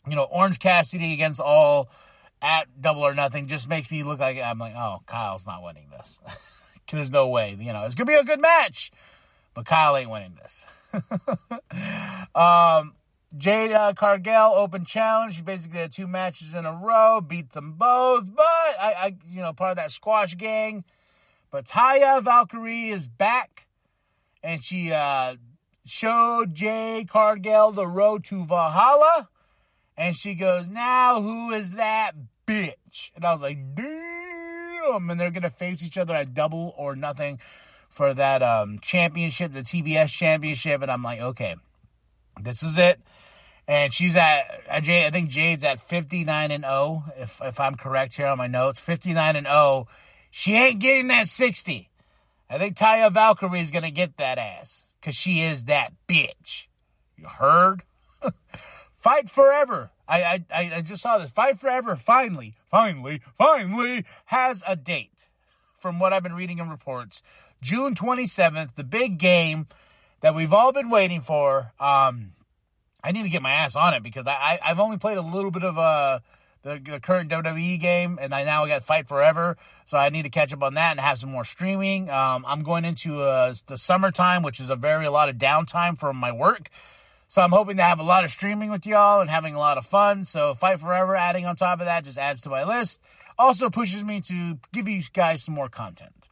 you 0.06 0.14
know, 0.14 0.24
Orange 0.24 0.58
Cassidy 0.58 1.14
against 1.14 1.40
all 1.40 1.88
at 2.42 2.66
Double 2.80 3.06
or 3.06 3.14
Nothing 3.14 3.46
just 3.46 3.68
makes 3.68 3.90
me 3.90 4.02
look 4.02 4.20
like 4.20 4.38
I'm 4.38 4.58
like, 4.58 4.74
oh, 4.74 5.02
Kyle's 5.06 5.46
not 5.46 5.62
winning 5.62 5.88
this. 5.90 6.20
There's 6.90 7.10
no 7.10 7.28
way, 7.28 7.56
you 7.58 7.72
know, 7.72 7.84
it's 7.84 7.94
gonna 7.94 8.06
be 8.06 8.14
a 8.14 8.24
good 8.24 8.40
match, 8.40 8.90
but 9.54 9.66
Kyle 9.66 9.96
ain't 9.96 10.10
winning 10.10 10.36
this. 10.40 10.64
um, 12.34 12.94
Jade 13.36 13.72
uh, 13.72 13.92
Cargill 13.92 14.54
open 14.54 14.86
challenge. 14.86 15.34
She 15.34 15.42
basically 15.42 15.80
had 15.80 15.92
two 15.92 16.06
matches 16.06 16.54
in 16.54 16.64
a 16.64 16.72
row, 16.72 17.20
beat 17.20 17.50
them 17.50 17.72
both, 17.72 18.34
but 18.34 18.44
I, 18.44 18.94
I 18.98 19.16
you 19.28 19.42
know, 19.42 19.52
part 19.52 19.72
of 19.72 19.76
that 19.76 19.90
squash 19.90 20.34
gang. 20.36 20.84
But 21.50 21.66
Taya 21.66 22.22
Valkyrie 22.22 22.88
is 22.88 23.06
back, 23.06 23.66
and 24.42 24.62
she 24.62 24.92
uh, 24.92 25.36
showed 25.84 26.54
Jade 26.54 27.08
Cargill 27.08 27.72
the 27.72 27.86
road 27.86 28.24
to 28.24 28.44
Valhalla. 28.44 29.28
And 29.96 30.16
she 30.16 30.34
goes, 30.34 30.68
Now 30.68 31.20
who 31.20 31.50
is 31.50 31.72
that 31.72 32.12
bitch? 32.46 33.10
And 33.14 33.24
I 33.24 33.32
was 33.32 33.42
like, 33.42 33.74
Damn. 34.86 35.10
And 35.10 35.20
they're 35.20 35.30
going 35.30 35.42
to 35.42 35.50
face 35.50 35.82
each 35.82 35.98
other 35.98 36.14
at 36.14 36.34
double 36.34 36.74
or 36.76 36.96
nothing 36.96 37.40
for 37.88 38.12
that 38.14 38.42
um, 38.42 38.78
championship, 38.80 39.52
the 39.52 39.60
TBS 39.60 40.08
championship. 40.08 40.82
And 40.82 40.90
I'm 40.90 41.02
like, 41.02 41.20
Okay, 41.20 41.56
this 42.40 42.62
is 42.62 42.78
it. 42.78 43.00
And 43.66 43.92
she's 43.92 44.16
at, 44.16 44.62
I 44.70 44.80
think 44.80 45.28
Jade's 45.28 45.62
at 45.62 45.78
59 45.78 46.50
and 46.50 46.64
0, 46.64 47.04
if, 47.18 47.38
if 47.44 47.60
I'm 47.60 47.74
correct 47.74 48.16
here 48.16 48.26
on 48.26 48.38
my 48.38 48.46
notes. 48.46 48.80
59 48.80 49.36
and 49.36 49.46
0. 49.46 49.86
She 50.30 50.54
ain't 50.54 50.80
getting 50.80 51.08
that 51.08 51.28
60. 51.28 51.90
I 52.48 52.58
think 52.58 52.76
Taya 52.76 53.12
Valkyrie 53.12 53.60
is 53.60 53.70
to 53.70 53.90
get 53.90 54.16
that 54.16 54.38
ass 54.38 54.86
because 55.00 55.14
she 55.14 55.42
is 55.42 55.64
that 55.64 55.92
bitch. 56.08 56.68
You 57.16 57.26
heard? 57.26 57.82
Fight 59.08 59.30
Forever. 59.30 59.88
I, 60.06 60.44
I 60.52 60.72
I 60.76 60.82
just 60.82 61.00
saw 61.00 61.16
this. 61.16 61.30
Fight 61.30 61.58
Forever 61.58 61.96
finally, 61.96 62.56
finally, 62.70 63.22
finally 63.32 64.04
has 64.26 64.62
a 64.66 64.76
date. 64.76 65.28
From 65.78 65.98
what 65.98 66.12
I've 66.12 66.22
been 66.22 66.34
reading 66.34 66.58
in 66.58 66.68
reports, 66.68 67.22
June 67.62 67.94
27th, 67.94 68.74
the 68.74 68.84
big 68.84 69.16
game 69.16 69.66
that 70.20 70.34
we've 70.34 70.52
all 70.52 70.72
been 70.72 70.90
waiting 70.90 71.22
for. 71.22 71.72
Um, 71.80 72.32
I 73.02 73.12
need 73.12 73.22
to 73.22 73.30
get 73.30 73.40
my 73.40 73.52
ass 73.52 73.76
on 73.76 73.94
it 73.94 74.02
because 74.02 74.26
I, 74.26 74.58
I 74.62 74.68
have 74.68 74.78
only 74.78 74.98
played 74.98 75.16
a 75.16 75.22
little 75.22 75.50
bit 75.50 75.62
of 75.62 75.78
uh 75.78 76.18
the, 76.60 76.78
the 76.78 77.00
current 77.00 77.30
WWE 77.30 77.80
game, 77.80 78.18
and 78.20 78.34
I 78.34 78.44
now 78.44 78.66
got 78.66 78.84
Fight 78.84 79.08
Forever, 79.08 79.56
so 79.86 79.96
I 79.96 80.10
need 80.10 80.24
to 80.24 80.28
catch 80.28 80.52
up 80.52 80.62
on 80.62 80.74
that 80.74 80.90
and 80.90 81.00
have 81.00 81.16
some 81.16 81.30
more 81.30 81.44
streaming. 81.44 82.10
Um, 82.10 82.44
I'm 82.46 82.62
going 82.62 82.84
into 82.84 83.22
uh, 83.22 83.54
the 83.68 83.78
summertime, 83.78 84.42
which 84.42 84.60
is 84.60 84.68
a 84.68 84.76
very 84.76 85.06
a 85.06 85.10
lot 85.10 85.30
of 85.30 85.36
downtime 85.36 85.96
from 85.96 86.18
my 86.18 86.30
work. 86.30 86.68
So 87.30 87.42
I'm 87.42 87.52
hoping 87.52 87.76
to 87.76 87.82
have 87.82 88.00
a 88.00 88.02
lot 88.02 88.24
of 88.24 88.30
streaming 88.30 88.70
with 88.70 88.86
y'all 88.86 89.20
and 89.20 89.28
having 89.28 89.54
a 89.54 89.58
lot 89.58 89.76
of 89.76 89.84
fun. 89.84 90.24
So 90.24 90.54
Fight 90.54 90.80
Forever 90.80 91.14
adding 91.14 91.44
on 91.44 91.56
top 91.56 91.78
of 91.78 91.84
that 91.84 92.04
just 92.04 92.16
adds 92.16 92.40
to 92.42 92.48
my 92.48 92.64
list. 92.64 93.02
Also 93.38 93.68
pushes 93.68 94.02
me 94.02 94.22
to 94.22 94.58
give 94.72 94.88
you 94.88 95.02
guys 95.12 95.42
some 95.42 95.54
more 95.54 95.68
content. 95.68 96.30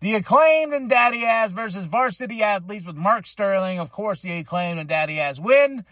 The 0.00 0.14
acclaimed 0.14 0.72
and 0.72 0.88
Daddy 0.88 1.24
Ass 1.24 1.52
versus 1.52 1.84
Varsity 1.84 2.42
Athletes 2.42 2.86
with 2.86 2.96
Mark 2.96 3.26
Sterling. 3.26 3.78
Of 3.78 3.92
course, 3.92 4.22
the 4.22 4.32
acclaimed 4.32 4.80
and 4.80 4.88
Daddy 4.88 5.20
Ass 5.20 5.38
win. 5.38 5.84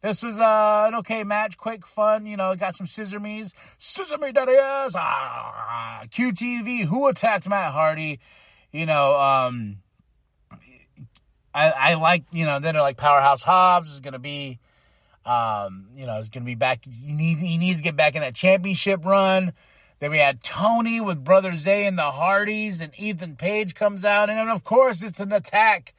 This 0.00 0.22
was 0.22 0.40
uh, 0.40 0.86
an 0.88 0.94
okay 0.96 1.22
match, 1.22 1.58
quick, 1.58 1.86
fun. 1.86 2.24
You 2.24 2.38
know, 2.38 2.56
got 2.56 2.74
some 2.74 2.86
scissor 2.86 3.20
me's. 3.20 3.54
Scissor 3.76 4.18
me, 4.18 4.32
Daddy 4.32 4.54
Ass. 4.54 4.94
Ah, 4.96 6.02
QTV. 6.06 6.86
Who 6.86 7.06
attacked 7.06 7.48
Matt 7.48 7.72
Hardy? 7.72 8.18
You 8.72 8.86
know, 8.86 9.16
um, 9.20 9.76
I, 11.54 11.70
I 11.70 11.94
like, 11.94 12.24
you 12.32 12.46
know, 12.46 12.58
then 12.58 12.74
they're 12.74 12.82
like 12.82 12.96
Powerhouse 12.96 13.42
Hobbs 13.42 13.92
is 13.92 14.00
going 14.00 14.14
to 14.14 14.18
be, 14.18 14.58
um, 15.26 15.88
you 15.94 16.06
know, 16.06 16.18
is 16.18 16.28
going 16.28 16.42
to 16.42 16.46
be 16.46 16.54
back. 16.54 16.84
He 16.84 17.12
needs, 17.12 17.40
he 17.40 17.58
needs 17.58 17.78
to 17.78 17.84
get 17.84 17.96
back 17.96 18.14
in 18.14 18.22
that 18.22 18.34
championship 18.34 19.04
run. 19.04 19.52
Then 20.00 20.10
we 20.10 20.18
had 20.18 20.42
Tony 20.42 21.00
with 21.00 21.22
Brother 21.22 21.54
Zay 21.54 21.86
and 21.86 21.96
the 21.96 22.10
Hardys, 22.10 22.80
and 22.80 22.92
Ethan 22.98 23.36
Page 23.36 23.74
comes 23.74 24.04
out. 24.04 24.28
And 24.28 24.38
then, 24.38 24.48
of 24.48 24.64
course, 24.64 25.02
it's 25.02 25.20
an 25.20 25.32
attack. 25.32 25.94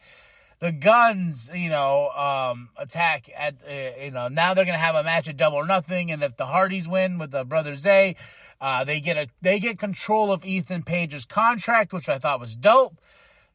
The 0.60 0.72
Gunns, 0.72 1.50
you 1.54 1.70
know, 1.70 2.10
um, 2.10 2.70
attack 2.78 3.30
at, 3.38 3.56
uh, 3.68 4.02
you 4.02 4.12
know, 4.12 4.28
now 4.28 4.54
they're 4.54 4.66
going 4.66 4.78
to 4.78 4.84
have 4.84 4.96
a 4.96 5.04
match 5.04 5.28
at 5.28 5.38
double 5.38 5.58
or 5.58 5.66
nothing. 5.66 6.12
And 6.12 6.24
if 6.24 6.36
the 6.36 6.48
Hardys 6.48 6.88
win 6.88 7.18
with 7.18 7.32
the 7.32 7.46
Brother 7.46 7.76
Zay, 7.76 8.16
uh, 8.60 8.84
they 8.84 9.00
get 9.00 9.18
a, 9.18 9.28
they 9.42 9.60
get 9.60 9.78
control 9.78 10.32
of 10.32 10.46
Ethan 10.46 10.84
Page's 10.84 11.26
contract, 11.26 11.94
which 11.94 12.10
I 12.10 12.18
thought 12.18 12.40
was 12.40 12.56
dope 12.56 12.98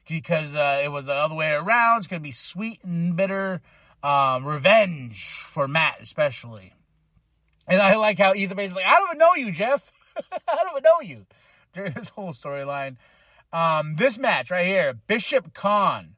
because 0.09 0.55
uh, 0.55 0.81
it 0.83 0.88
was 0.88 1.07
the 1.07 1.15
other 1.15 1.35
way 1.35 1.53
around. 1.53 1.99
It's 1.99 2.07
going 2.07 2.21
to 2.21 2.25
be 2.25 2.33
sweet 2.33 2.83
and 2.83 3.17
bitter 3.17 3.61
um, 4.03 4.45
revenge 4.45 5.31
for 5.33 5.69
Matt, 5.69 5.99
especially. 6.00 6.75
And 7.67 7.81
I 7.81 7.97
like 7.97 8.19
how 8.19 8.35
Ethan 8.35 8.57
Page 8.57 8.71
is 8.71 8.77
like, 8.77 8.87
I 8.87 8.99
don't 8.99 9.09
even 9.09 9.19
know 9.19 9.35
you, 9.35 9.53
Jeff. 9.53 9.93
I 10.17 10.57
don't 10.57 10.71
even 10.73 10.83
know 10.83 11.00
you 11.03 11.27
during 11.73 11.93
this 11.93 12.09
whole 12.09 12.33
storyline. 12.33 12.97
Um, 13.53 13.97
this 13.97 14.19
match 14.19 14.50
right 14.50 14.67
here, 14.67 14.95
Bishop 15.07 15.55
Kaun. 15.55 16.17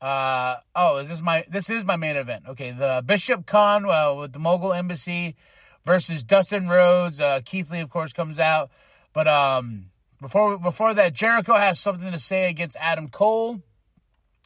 Uh, 0.00 0.56
oh, 0.74 0.98
is 0.98 1.08
this 1.08 1.22
my? 1.22 1.44
This 1.48 1.70
is 1.70 1.84
my 1.84 1.96
main 1.96 2.16
event. 2.16 2.44
Okay, 2.48 2.70
the 2.70 3.02
Bishop 3.04 3.46
Kaun 3.46 3.86
uh, 3.86 4.14
with 4.14 4.32
the 4.32 4.38
Mogul 4.38 4.72
Embassy 4.72 5.36
versus 5.84 6.22
Dustin 6.22 6.68
Rhodes. 6.68 7.20
Uh, 7.20 7.40
Keith 7.44 7.70
Lee, 7.70 7.80
of 7.80 7.88
course, 7.88 8.12
comes 8.12 8.38
out, 8.38 8.70
but 9.12 9.26
um, 9.26 9.86
before 10.20 10.58
before 10.58 10.94
that, 10.94 11.12
Jericho 11.12 11.54
has 11.54 11.78
something 11.78 12.10
to 12.10 12.18
say 12.18 12.48
against 12.48 12.76
Adam 12.80 13.08
Cole. 13.08 13.62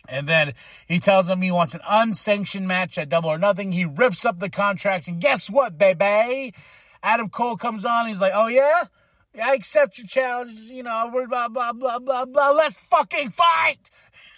And 0.08 0.26
then 0.26 0.54
he 0.88 0.98
tells 0.98 1.28
him 1.28 1.42
he 1.42 1.50
wants 1.50 1.74
an 1.74 1.82
unsanctioned 1.88 2.66
match 2.66 2.98
at 2.98 3.08
Double 3.08 3.30
or 3.30 3.38
Nothing. 3.38 3.72
He 3.72 3.84
rips 3.84 4.24
up 4.24 4.38
the 4.38 4.50
contracts, 4.50 5.06
and 5.06 5.20
guess 5.20 5.48
what, 5.48 5.78
baby? 5.78 6.54
Adam 7.02 7.28
Cole 7.28 7.56
comes 7.56 7.84
on. 7.84 8.06
He's 8.06 8.20
like, 8.20 8.32
"Oh 8.34 8.48
yeah, 8.48 8.84
yeah 9.34 9.48
I 9.48 9.54
accept 9.54 9.98
your 9.98 10.06
challenge. 10.06 10.58
You 10.58 10.82
know, 10.82 11.10
we're 11.12 11.28
blah 11.28 11.48
blah 11.48 11.72
blah 11.72 11.98
blah 11.98 12.24
blah. 12.24 12.50
Let's 12.50 12.74
fucking 12.74 13.30
fight." 13.30 13.90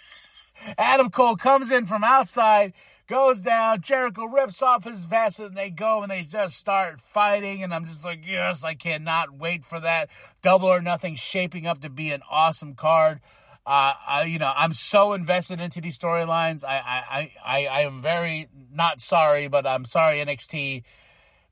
Adam 0.77 1.09
Cole 1.09 1.35
comes 1.35 1.71
in 1.71 1.85
from 1.85 2.03
outside 2.03 2.73
goes 3.07 3.41
down. 3.41 3.81
Jericho 3.81 4.25
rips 4.25 4.61
off 4.61 4.83
his 4.83 5.05
vest 5.05 5.39
and 5.39 5.55
they 5.55 5.69
go 5.69 6.01
and 6.01 6.11
they 6.11 6.23
just 6.23 6.57
start 6.57 7.01
fighting. 7.01 7.63
And 7.63 7.73
I'm 7.73 7.85
just 7.85 8.05
like, 8.05 8.25
yes, 8.25 8.63
I 8.63 8.73
cannot 8.73 9.37
wait 9.37 9.63
for 9.63 9.79
that. 9.79 10.09
Double 10.41 10.67
or 10.67 10.81
nothing 10.81 11.15
shaping 11.15 11.65
up 11.65 11.81
to 11.81 11.89
be 11.89 12.11
an 12.11 12.21
awesome 12.29 12.75
card. 12.75 13.19
Uh, 13.65 13.93
I, 14.07 14.23
you 14.23 14.39
know, 14.39 14.51
I'm 14.55 14.73
so 14.73 15.13
invested 15.13 15.61
into 15.61 15.79
these 15.79 15.97
storylines. 15.97 16.65
I, 16.65 16.75
I, 16.75 17.31
I, 17.45 17.65
I 17.65 17.81
am 17.81 18.01
very 18.01 18.49
not 18.73 18.99
sorry, 18.99 19.47
but 19.47 19.65
I'm 19.65 19.85
sorry 19.85 20.17
NXT 20.17 20.83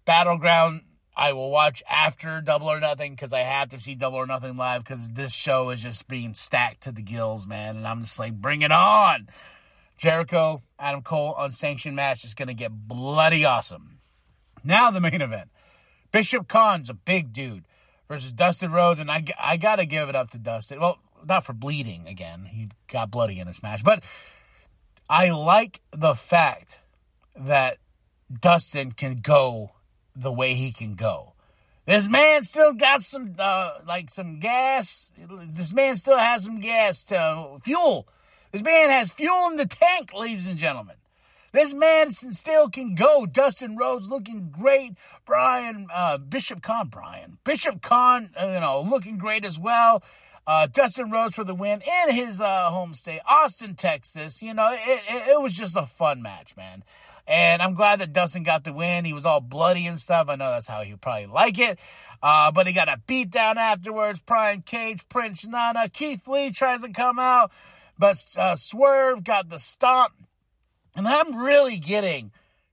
Battleground. 0.03 0.81
I 1.15 1.34
will 1.34 1.51
watch 1.51 1.84
after 1.89 2.41
Double 2.41 2.67
or 2.67 2.79
Nothing 2.79 3.13
because 3.13 3.31
I 3.31 3.41
have 3.41 3.70
to 3.70 3.77
see 3.77 3.96
Double 3.96 4.17
or 4.17 4.25
Nothing 4.25 4.58
live 4.58 4.84
because 4.84 5.10
this 5.10 5.34
show 5.34 5.70
is 5.70 5.84
just 5.84 6.08
being 6.08 6.34
stacked 6.34 6.84
to 6.84 6.91
the 6.91 7.01
gills, 7.01 7.46
man. 7.46 7.77
And 7.77 7.88
I'm 7.88 8.01
just 8.01 8.20
like, 8.20 8.34
bring 8.34 8.62
it 8.62 8.72
on. 8.72 9.27
Jericho, 10.01 10.63
Adam 10.79 11.03
Cole, 11.03 11.36
unsanctioned 11.38 11.96
match 11.96 12.25
is 12.25 12.34
going 12.34 12.48
to 12.48 12.55
get 12.55 12.88
bloody 12.88 13.46
awesome. 13.46 14.00
Now 14.63 14.89
the 14.89 15.00
main 15.00 15.22
event. 15.22 15.51
Bishop 16.12 16.48
Kaun's 16.48 16.89
a 16.89 16.96
big 16.96 17.31
dude 17.31 17.65
versus 18.08 18.31
Dustin 18.31 18.72
Rhodes, 18.72 19.00
and 19.00 19.12
I, 19.12 19.24
I 19.39 19.58
got 19.58 19.75
to 19.75 19.86
give 19.86 20.10
it 20.10 20.15
up 20.15 20.31
to 20.31 20.39
Dustin. 20.39 20.79
Well, 20.79 20.98
not 21.24 21.46
for 21.46 21.53
bleeding 21.53 22.08
again. 22.08 22.46
He 22.46 22.70
got 22.88 23.12
bloody 23.12 23.39
in 23.39 23.46
this 23.46 23.62
match, 23.62 23.84
but 23.84 24.03
I 25.08 25.29
like 25.29 25.81
the 25.91 26.15
fact 26.15 26.79
that 27.36 27.77
Dustin 28.34 28.93
can 28.93 29.17
go 29.17 29.74
the 30.15 30.31
way 30.31 30.55
he 30.55 30.72
can 30.72 30.96
go. 30.96 31.34
This 31.86 32.08
man 32.08 32.41
still 32.41 32.74
got 32.74 33.01
some, 33.01 33.36
uh, 33.38 33.74
like 33.86 34.10
some 34.10 34.39
gas. 34.39 35.12
This 35.15 35.72
man 35.72 35.96
still 35.96 36.17
has 36.17 36.43
some 36.43 36.60
gas 36.60 37.03
to 37.05 37.60
fuel 37.63 38.08
this 38.51 38.62
man 38.62 38.89
has 38.89 39.12
fuel 39.12 39.48
in 39.50 39.55
the 39.55 39.65
tank, 39.65 40.13
ladies 40.13 40.48
and 40.48 40.58
gentlemen. 40.58 40.96
This 41.53 41.74
man 41.74 42.12
still 42.12 42.70
can 42.70 42.96
go. 42.96 43.25
Dustin 43.25 43.75
Rhodes 43.75 44.08
looking 44.08 44.51
great. 44.51 44.93
Brian, 45.25 45.88
uh, 45.93 46.17
Bishop 46.17 46.62
Kaun, 46.62 46.88
Brian. 46.88 47.39
Bishop 47.43 47.81
Kaun, 47.81 48.29
uh, 48.41 48.46
you 48.46 48.60
know, 48.62 48.81
looking 48.81 49.17
great 49.17 49.43
as 49.43 49.60
well. 49.60 50.01
Uh, 50.48 50.67
Dustin 50.67 51.12
Rhodes 51.12 51.36
for 51.36 51.43
the 51.43 51.53
win 51.53 51.81
in 51.81 52.15
his 52.15 52.39
uh, 52.39 52.70
home 52.70 52.93
state, 52.93 53.20
Austin, 53.27 53.75
Texas. 53.75 54.41
You 54.41 54.53
know, 54.53 54.72
it, 54.72 55.01
it, 55.08 55.27
it, 55.29 55.41
was 55.41 55.53
just 55.53 55.75
a 55.75 55.86
fun 55.86 56.22
match, 56.22 56.55
man. 56.55 56.84
And 57.27 57.62
I'm 57.62 57.75
glad 57.75 58.00
that 58.00 58.13
Dustin 58.13 58.43
got 58.43 58.63
the 58.63 58.74
win. 58.74 59.05
He 59.05 59.13
was 59.13 59.25
all 59.25 59.41
bloody 59.41 59.86
and 59.86 60.00
stuff. 60.00 60.27
I 60.29 60.36
know 60.36 60.51
that's 60.51 60.67
how 60.67 60.81
he 60.81 60.96
probably 60.96 61.27
like 61.27 61.60
it. 61.60 61.79
Uh, 62.24 62.51
but 62.51 62.65
he 62.65 62.74
got 62.74 62.88
a 62.88 63.00
beat 63.05 63.29
down 63.29 63.58
afterwards. 63.58 64.20
Brian 64.20 64.62
Cage, 64.62 65.08
Prince 65.10 65.46
Nana, 65.46 65.89
Keith 65.89 66.27
Lee 66.27 66.51
tries 66.51 66.81
to 66.81 66.89
come 66.89 67.20
out. 67.20 67.51
But 68.01 68.25
uh, 68.36 68.55
Swerve 68.55 69.24
got 69.24 69.50
the 69.50 69.60
stomp. 69.60 70.13
And 70.96 71.08
I'm 71.08 71.38
really 71.38 71.77
getting 71.77 72.31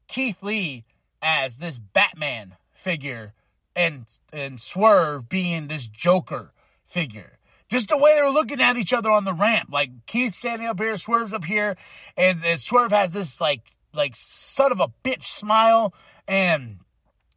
Keith 0.09 0.43
Lee 0.43 0.85
as 1.21 1.59
this 1.59 1.79
Batman 1.79 2.57
figure 2.73 3.35
and 3.77 4.07
and 4.33 4.59
Swerve 4.59 5.29
being 5.29 5.69
this 5.69 5.87
Joker 5.87 6.53
figure. 6.87 7.39
Just 7.69 7.91
the 7.91 7.99
way 7.99 8.15
they 8.17 8.23
were 8.23 8.31
looking 8.31 8.63
at 8.63 8.79
each 8.79 8.95
other 8.95 9.11
on 9.11 9.25
the 9.25 9.35
ramp. 9.35 9.69
Like 9.71 9.91
Keith 10.07 10.35
standing 10.35 10.67
up 10.67 10.81
here, 10.81 10.97
Swerve's 10.97 11.35
up 11.35 11.45
here, 11.45 11.77
and, 12.17 12.43
and 12.43 12.59
Swerve 12.59 12.93
has 12.93 13.13
this 13.13 13.39
like 13.39 13.61
like 13.93 14.15
son 14.17 14.73
of 14.73 14.81
a 14.81 14.89
bitch 15.05 15.25
smile, 15.25 15.93
and 16.27 16.79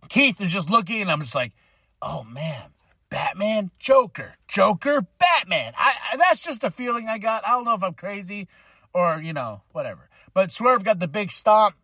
Keith 0.08 0.40
is 0.40 0.52
just 0.54 0.70
looking, 0.70 1.02
and 1.02 1.12
I'm 1.12 1.20
just 1.20 1.36
like, 1.36 1.52
oh 2.02 2.24
man, 2.24 2.70
Batman, 3.12 3.70
Joker, 3.78 4.36
Joker, 4.48 5.06
Batman. 5.20 5.74
I, 5.78 5.94
I 6.12 6.18
that's 6.18 6.44
just 6.44 6.64
a 6.64 6.72
feeling 6.72 7.08
I 7.08 7.20
got. 7.20 7.46
I 7.46 7.52
don't 7.52 7.66
know 7.66 7.76
if 7.76 7.84
I'm 7.84 7.94
crazy 7.94 8.48
or 8.94 9.22
you 9.22 9.34
know 9.34 9.62
whatever. 9.74 10.10
But 10.34 10.52
Swerve 10.52 10.84
got 10.84 11.00
the 11.00 11.08
big 11.08 11.30
stomp 11.30 11.76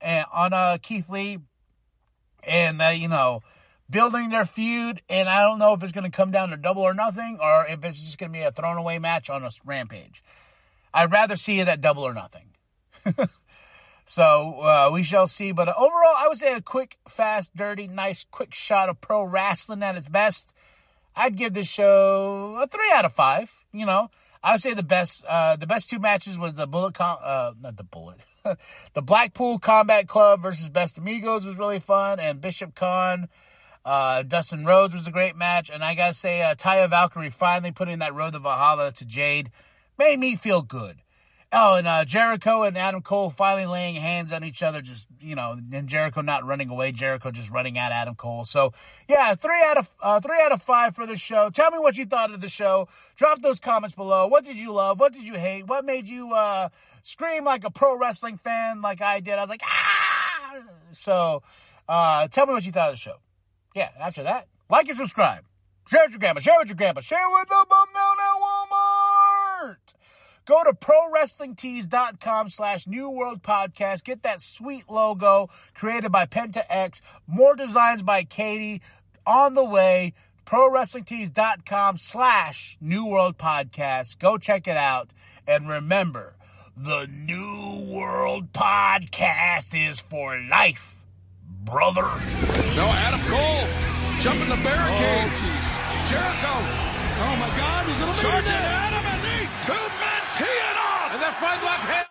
and 0.00 0.24
on 0.32 0.52
uh, 0.52 0.78
Keith 0.82 1.08
Lee, 1.08 1.38
and 2.42 2.80
uh, 2.80 2.88
you 2.88 3.06
know 3.06 3.42
building 3.88 4.30
their 4.30 4.46
feud. 4.46 5.02
And 5.10 5.28
I 5.28 5.42
don't 5.42 5.58
know 5.58 5.74
if 5.74 5.82
it's 5.82 5.92
going 5.92 6.10
to 6.10 6.16
come 6.16 6.30
down 6.30 6.48
to 6.48 6.56
double 6.56 6.82
or 6.82 6.94
nothing, 6.94 7.38
or 7.40 7.66
if 7.66 7.84
it's 7.84 8.02
just 8.02 8.18
going 8.18 8.32
to 8.32 8.38
be 8.38 8.42
a 8.42 8.50
thrown 8.50 8.78
away 8.78 8.98
match 8.98 9.28
on 9.28 9.44
a 9.44 9.50
Rampage. 9.64 10.24
I'd 10.94 11.12
rather 11.12 11.36
see 11.36 11.60
it 11.60 11.68
at 11.68 11.80
double 11.82 12.02
or 12.02 12.14
nothing. 12.14 12.48
So 14.04 14.60
uh, 14.60 14.90
we 14.92 15.02
shall 15.02 15.26
see. 15.26 15.52
But 15.52 15.68
overall, 15.68 16.14
I 16.16 16.26
would 16.28 16.38
say 16.38 16.54
a 16.54 16.60
quick, 16.60 16.98
fast, 17.08 17.54
dirty, 17.56 17.86
nice, 17.86 18.24
quick 18.30 18.54
shot 18.54 18.88
of 18.88 19.00
pro 19.00 19.24
wrestling 19.24 19.82
at 19.82 19.96
its 19.96 20.08
best. 20.08 20.54
I'd 21.14 21.36
give 21.36 21.52
this 21.52 21.68
show 21.68 22.58
a 22.60 22.66
three 22.66 22.90
out 22.92 23.04
of 23.04 23.12
five. 23.12 23.52
You 23.72 23.86
know, 23.86 24.10
I 24.42 24.52
would 24.52 24.60
say 24.60 24.74
the 24.74 24.82
best, 24.82 25.24
uh, 25.28 25.56
the 25.56 25.66
best 25.66 25.88
two 25.88 25.98
matches 25.98 26.36
was 26.36 26.54
the 26.54 26.66
Bullet, 26.66 26.94
Com- 26.94 27.18
uh, 27.22 27.52
not 27.60 27.76
the 27.76 27.84
Bullet, 27.84 28.24
the 28.94 29.02
Blackpool 29.02 29.58
Combat 29.58 30.08
Club 30.08 30.42
versus 30.42 30.68
Best 30.68 30.98
Amigos 30.98 31.46
was 31.46 31.56
really 31.56 31.80
fun, 31.80 32.18
and 32.18 32.40
Bishop 32.40 32.74
Kaun, 32.74 33.28
uh, 33.84 34.22
Dustin 34.22 34.64
Rhodes 34.64 34.94
was 34.94 35.06
a 35.06 35.12
great 35.12 35.36
match, 35.36 35.70
and 35.70 35.84
I 35.84 35.94
gotta 35.94 36.14
say, 36.14 36.42
uh, 36.42 36.54
Taya 36.54 36.90
Valkyrie 36.90 37.30
finally 37.30 37.72
putting 37.72 38.00
that 38.00 38.14
Road 38.14 38.32
to 38.32 38.40
Valhalla 38.40 38.90
to 38.92 39.04
Jade 39.04 39.50
made 39.96 40.18
me 40.18 40.34
feel 40.34 40.62
good. 40.62 41.01
Oh, 41.54 41.74
and 41.74 41.86
uh, 41.86 42.06
Jericho 42.06 42.62
and 42.62 42.78
Adam 42.78 43.02
Cole 43.02 43.28
finally 43.28 43.66
laying 43.66 43.96
hands 43.96 44.32
on 44.32 44.42
each 44.42 44.62
other, 44.62 44.80
just 44.80 45.06
you 45.20 45.34
know, 45.34 45.54
and 45.72 45.86
Jericho 45.86 46.22
not 46.22 46.46
running 46.46 46.70
away, 46.70 46.92
Jericho 46.92 47.30
just 47.30 47.50
running 47.50 47.76
at 47.76 47.92
Adam 47.92 48.14
Cole. 48.14 48.46
So 48.46 48.72
yeah, 49.06 49.34
three 49.34 49.60
out 49.62 49.76
of 49.76 49.90
uh, 50.02 50.20
three 50.20 50.40
out 50.42 50.52
of 50.52 50.62
five 50.62 50.94
for 50.94 51.04
the 51.04 51.14
show. 51.14 51.50
Tell 51.50 51.70
me 51.70 51.78
what 51.78 51.98
you 51.98 52.06
thought 52.06 52.32
of 52.32 52.40
the 52.40 52.48
show. 52.48 52.88
Drop 53.16 53.42
those 53.42 53.60
comments 53.60 53.94
below. 53.94 54.26
What 54.26 54.44
did 54.44 54.56
you 54.56 54.72
love? 54.72 54.98
What 54.98 55.12
did 55.12 55.24
you 55.24 55.34
hate? 55.34 55.66
What 55.66 55.84
made 55.84 56.08
you 56.08 56.32
uh, 56.32 56.70
scream 57.02 57.44
like 57.44 57.64
a 57.64 57.70
pro 57.70 57.98
wrestling 57.98 58.38
fan, 58.38 58.80
like 58.80 59.02
I 59.02 59.20
did? 59.20 59.34
I 59.34 59.42
was 59.42 59.50
like 59.50 59.62
ah. 59.62 60.56
So 60.92 61.42
uh, 61.86 62.28
tell 62.28 62.46
me 62.46 62.54
what 62.54 62.64
you 62.64 62.72
thought 62.72 62.88
of 62.88 62.94
the 62.94 62.98
show. 62.98 63.16
Yeah, 63.74 63.90
after 64.00 64.22
that, 64.22 64.48
like 64.70 64.88
and 64.88 64.96
subscribe. 64.96 65.44
Share 65.86 66.04
with 66.04 66.12
your 66.12 66.20
grandma. 66.20 66.40
Share 66.40 66.58
with 66.58 66.68
your 66.68 66.76
grandpa. 66.76 67.02
Share 67.02 67.28
with 67.30 67.48
the 67.48 67.66
bum 67.68 67.88
down 67.92 68.16
Walmart. 68.40 69.21
Go 70.44 70.64
to 70.64 70.72
prowrestlingtees.com 70.72 72.48
slash 72.48 72.86
New 72.86 73.08
World 73.08 73.42
Podcast. 73.42 74.04
Get 74.04 74.22
that 74.22 74.40
sweet 74.40 74.90
logo 74.90 75.48
created 75.74 76.10
by 76.10 76.26
Penta 76.26 76.64
X. 76.68 77.00
More 77.26 77.54
designs 77.54 78.02
by 78.02 78.24
Katie 78.24 78.82
on 79.26 79.54
the 79.54 79.64
way. 79.64 80.14
ProWrestlingTees.com 80.44 81.96
slash 81.96 82.76
New 82.80 83.06
World 83.06 83.38
Podcast. 83.38 84.18
Go 84.18 84.36
check 84.36 84.66
it 84.66 84.76
out. 84.76 85.10
And 85.46 85.68
remember, 85.68 86.34
the 86.76 87.06
New 87.06 87.86
World 87.88 88.52
Podcast 88.52 89.72
is 89.74 90.00
for 90.00 90.38
life, 90.50 91.02
brother. 91.64 92.02
No, 92.02 92.86
Adam 92.90 93.20
Cole 93.30 93.68
jumping 94.20 94.48
the 94.48 94.56
barricade. 94.56 95.30
Oh, 95.32 96.06
Jericho. 96.10 96.54
Oh 97.24 97.36
my 97.38 97.48
God, 97.56 97.86
he's 97.86 97.98
gonna 97.98 98.20
Charging 98.20 98.52
be. 98.52 98.58
Adam 98.58 99.04
and 99.06 99.22
these 99.22 99.52
two 99.64 99.72
men 99.72 100.11
teeing 101.42 101.64
off. 101.64 102.01